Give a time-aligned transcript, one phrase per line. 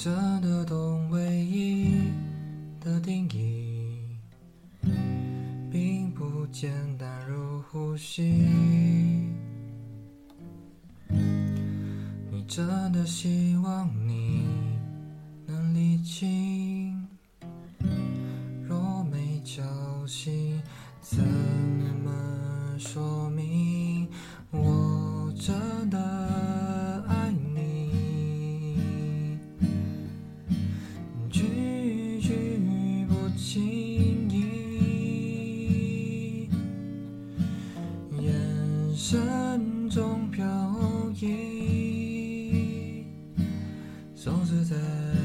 [0.00, 2.12] 真的懂唯一
[2.80, 3.98] 的定义，
[5.72, 8.22] 并不简单如呼吸。
[11.10, 14.46] 你真的希望你
[15.44, 17.04] 能理清，
[18.68, 19.64] 若没交
[20.06, 20.62] 心，
[21.00, 21.18] 怎
[22.04, 24.08] 么说明
[24.52, 26.07] 我真的？
[39.10, 40.44] 山中飘
[41.18, 43.06] 逸，
[44.14, 45.17] 消失在。